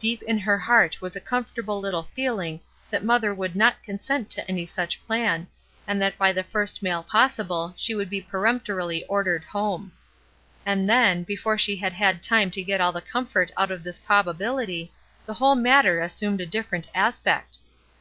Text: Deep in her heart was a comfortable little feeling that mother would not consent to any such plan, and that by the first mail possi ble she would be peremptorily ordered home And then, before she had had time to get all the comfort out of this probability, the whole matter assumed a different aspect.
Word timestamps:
Deep 0.00 0.20
in 0.24 0.36
her 0.36 0.58
heart 0.58 1.00
was 1.00 1.14
a 1.14 1.20
comfortable 1.20 1.78
little 1.78 2.02
feeling 2.02 2.58
that 2.90 3.04
mother 3.04 3.32
would 3.32 3.54
not 3.54 3.80
consent 3.84 4.28
to 4.28 4.44
any 4.50 4.66
such 4.66 5.00
plan, 5.04 5.46
and 5.86 6.02
that 6.02 6.18
by 6.18 6.32
the 6.32 6.42
first 6.42 6.82
mail 6.82 7.06
possi 7.08 7.46
ble 7.46 7.72
she 7.76 7.94
would 7.94 8.10
be 8.10 8.20
peremptorily 8.20 9.04
ordered 9.04 9.44
home 9.44 9.92
And 10.66 10.88
then, 10.90 11.22
before 11.22 11.56
she 11.56 11.76
had 11.76 11.92
had 11.92 12.20
time 12.20 12.50
to 12.50 12.64
get 12.64 12.80
all 12.80 12.90
the 12.90 13.00
comfort 13.00 13.52
out 13.56 13.70
of 13.70 13.84
this 13.84 14.00
probability, 14.00 14.90
the 15.24 15.34
whole 15.34 15.54
matter 15.54 16.00
assumed 16.00 16.40
a 16.40 16.46
different 16.46 16.88
aspect. 16.92 17.58